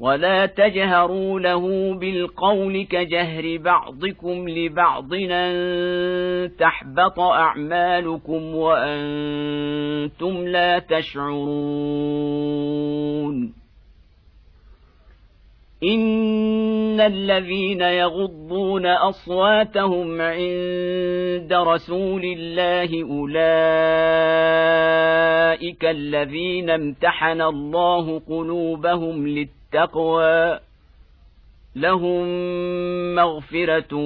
ولا 0.00 0.46
تجهروا 0.46 1.40
له 1.40 1.94
بالقول 1.94 2.84
كجهر 2.84 3.58
بعضكم 3.58 4.48
لبعض 4.48 5.14
ان 5.14 6.50
تحبط 6.58 7.20
اعمالكم 7.20 8.54
وأنتم 8.54 10.46
لا 10.48 10.78
تشعرون 10.78 12.00
ان 15.84 17.00
الذين 17.00 17.80
يغضون 17.80 18.86
اصواتهم 18.86 20.20
عند 20.20 21.52
رسول 21.52 22.22
الله 22.24 23.02
اولئك 23.02 23.44
الذين 25.84 26.70
امتحن 26.70 27.40
الله 27.40 28.18
قلوبهم 28.18 29.28
للتقوى 29.28 29.59
التقوى 29.74 30.58
لهم 31.76 32.24
مغفرة 33.14 33.96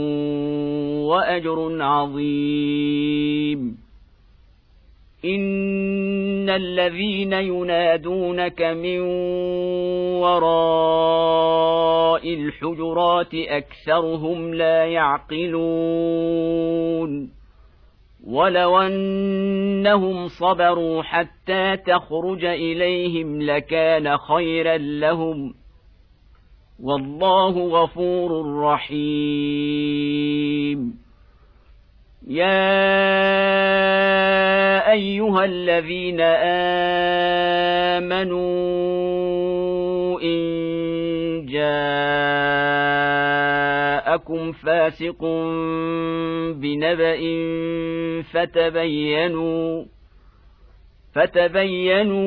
وأجر 1.08 1.82
عظيم. 1.82 3.58
إن 5.24 6.50
الذين 6.50 7.32
ينادونك 7.32 8.62
من 8.62 9.00
وراء 10.20 11.54
الحجرات 12.34 13.34
أكثرهم 13.34 14.54
لا 14.54 14.84
يعقلون. 14.84 15.84
ولو 18.26 18.80
انهم 18.80 20.28
صبروا 20.28 21.02
حتى 21.02 21.76
تخرج 21.76 22.44
اليهم 22.44 23.42
لكان 23.42 24.16
خيرا 24.16 24.76
لهم 24.76 25.54
والله 26.82 27.82
غفور 27.82 28.60
رحيم 28.60 30.14
يا 32.26 32.84
ايها 34.92 35.44
الذين 35.44 36.20
امنوا 38.00 38.54
ان 40.22 41.46
جاءكم 44.28 44.52
فاسق 44.52 45.24
بنبأ 46.54 47.20
فتبينوا 48.32 49.84
فتبينوا 51.14 52.24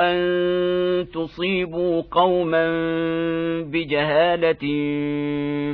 أن 0.00 0.16
تصيبوا 1.10 2.02
قوما 2.10 2.66
بجهالة 3.62 4.64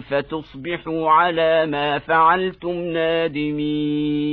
فتصبحوا 0.01 1.11
على 1.11 1.67
ما 1.67 1.99
فعلتم 1.99 2.75
نادمين 2.75 4.33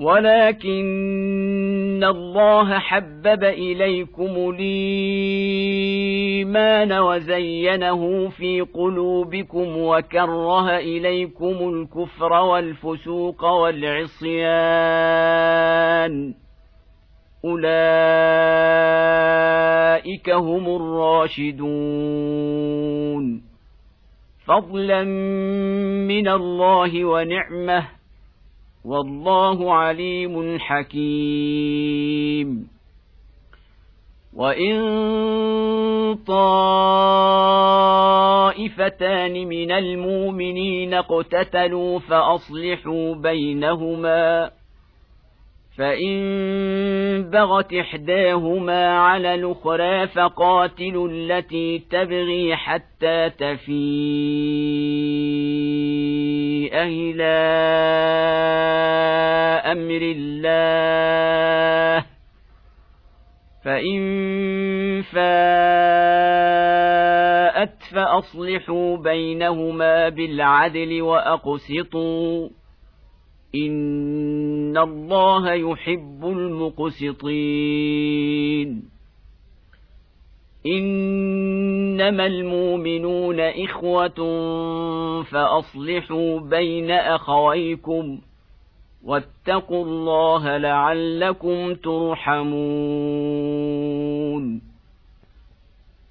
ولكن 0.00 0.80
الله 2.04 2.78
حبب 2.78 3.44
إليكم 3.44 4.54
الإيمان 4.58 6.12
وزينه 6.92 8.28
في 8.28 8.60
قلوبكم 8.60 9.76
وكره 9.76 10.76
إليكم 10.76 11.68
الكفر 11.68 12.32
والفسوق 12.32 13.44
والعصيان. 13.44 14.34
أولئك 17.44 17.70
هم 20.30 20.76
الراشدون. 20.76 21.90
فضلا 24.46 25.04
من 26.08 26.28
الله 26.28 27.04
ونعمة 27.04 27.99
والله 28.84 29.74
عليم 29.74 30.58
حكيم. 30.58 32.00
وإن 34.36 34.78
طائفتان 36.26 37.48
من 39.48 39.72
المؤمنين 39.72 40.94
اقتتلوا 40.94 41.98
فأصلحوا 41.98 43.14
بينهما 43.14 44.50
فإن 45.78 47.30
بغت 47.30 47.72
إحداهما 47.74 48.98
على 48.98 49.34
الأخرى 49.34 50.06
فقاتلوا 50.06 51.08
التي 51.08 51.78
تبغي 51.78 52.56
حتى 52.56 53.30
تفيء 53.30 53.70
إلى 56.72 57.24
أمر 59.72 60.02
الله 60.16 62.04
فإن 63.64 64.00
فاءت 65.02 66.40
فأصلحوا 67.92 68.96
بينهما 68.96 70.08
بالعدل 70.08 71.02
وأقسطوا 71.02 72.48
إن 73.54 74.78
الله 74.78 75.52
يحب 75.52 76.24
المقسطين 76.24 77.70
إنما 80.66 82.26
المؤمنون 82.26 82.59
إخوة 83.40 84.20
فأصلحوا 85.22 86.40
بين 86.40 86.90
أخويكم 86.90 88.18
واتقوا 89.04 89.84
الله 89.84 90.56
لعلكم 90.56 91.74
ترحمون 91.74 92.60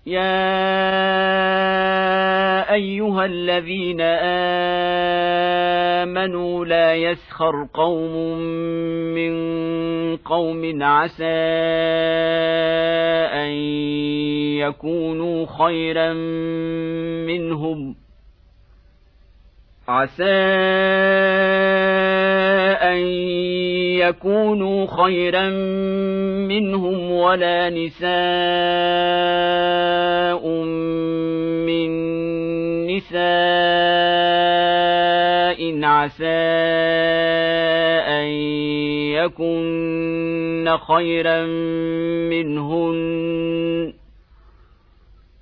يا 0.06 0.40
ايها 2.74 3.26
الذين 3.26 4.02
امنوا 6.02 6.66
لا 6.66 6.96
يسخر 6.96 7.68
قوم 7.74 8.40
من 9.16 9.34
قوم 10.18 10.84
عسى 10.84 11.26
ان 13.34 13.52
يكونوا 14.60 15.46
خيرا 15.46 16.14
منهم 17.28 17.96
عسى 19.88 20.40
ان 22.82 23.00
يكونوا 24.00 24.88
خيرا 25.04 25.50
منهم 26.48 27.12
ولا 27.12 27.70
نساء 27.70 28.10
من 31.66 31.90
نساء 32.88 33.20
عسى 35.84 36.26
أن 38.08 38.28
يكن 39.20 40.78
خيرا 40.88 41.46
منهن 42.30 43.00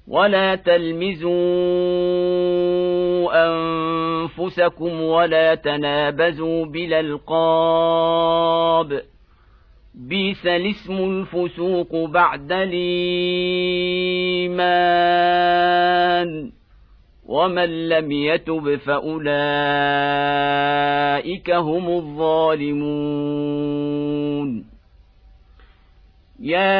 ولا 0.07 0.55
تلمزوا 0.55 1.87
أنفسكم 3.33 5.01
ولا 5.01 5.55
تنابزوا 5.55 6.65
بالألقاب. 6.65 8.21
بيس 9.95 10.47
الاسم 10.47 10.93
الفسوق 10.93 11.95
بعد 11.95 12.51
الإيمان. 12.51 12.77
ومن 17.25 17.89
لم 17.89 18.11
يتب 18.11 18.75
فأولئك 18.75 19.27
هم 21.51 21.89
الظالمون. 21.89 23.17
يا 26.39 26.77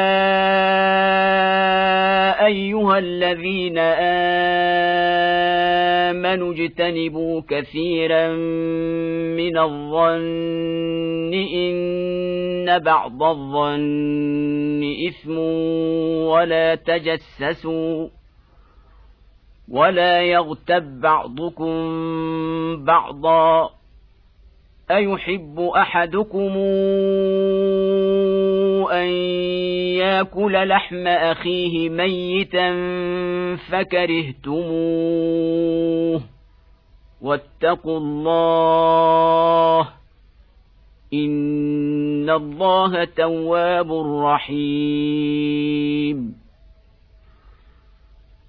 أيها 2.46 2.98
الذين 2.98 3.78
آمنوا 3.78 5.57
اجتنبوا 6.16 7.42
كثيرا 7.48 8.28
من 9.36 9.58
الظن 9.58 11.34
ان 11.34 12.78
بعض 12.78 13.22
الظن 13.22 14.94
اثم 15.08 15.38
ولا 16.28 16.74
تجسسوا 16.74 18.08
ولا 19.68 20.22
يغتب 20.22 21.00
بعضكم 21.00 21.74
بعضا 22.84 23.70
ايحب 24.90 25.60
احدكم 25.60 26.56
ان 28.92 29.08
ياكل 29.98 30.68
لحم 30.68 31.06
اخيه 31.06 31.88
ميتا 31.88 32.70
فكرهتموه 33.70 35.37
واتقوا 37.28 37.98
الله 37.98 39.88
إن 41.14 42.30
الله 42.30 43.04
تواب 43.04 43.92
رحيم 44.24 46.18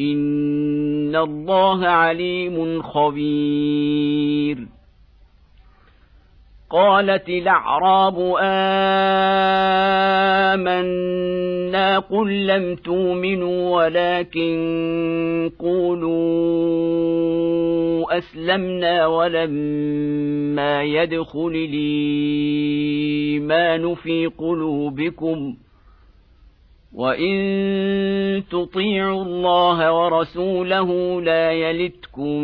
ان 0.00 1.16
الله 1.16 1.86
عليم 1.86 2.82
خبير. 2.82 4.58
قالت 6.70 7.28
الاعراب 7.28 8.18
امنا 10.54 11.98
قل 11.98 12.46
لم 12.46 12.74
تؤمنوا 12.76 13.76
ولكن 13.76 15.50
قولوا 15.58 16.98
اسلمنا 18.18 19.06
ولما 19.06 20.82
يدخل 20.82 21.68
الايمان 21.70 22.74
في 23.94 24.26
قلوبكم 24.26 25.54
وان 26.98 28.42
تطيعوا 28.50 29.22
الله 29.22 29.92
ورسوله 29.92 31.20
لا 31.22 31.52
يلتكم 31.52 32.42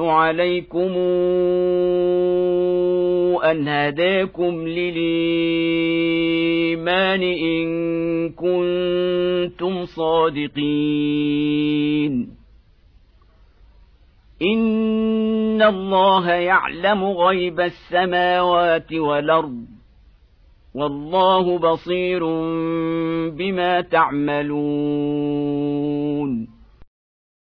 عليكم 0.00 0.92
أن 3.44 3.68
هداكم 3.68 4.68
للإيمان 4.68 5.00
إن 7.22 8.30
كنتم 8.30 9.84
صادقين. 9.84 10.70
إن 14.42 15.62
الله 15.62 16.30
يعلم 16.30 17.04
غيب 17.04 17.60
السماوات 17.60 18.92
والأرض 18.92 19.64
والله 20.74 21.58
بصير 21.58 22.24
بما 23.30 23.80
تعملون. 23.80 24.60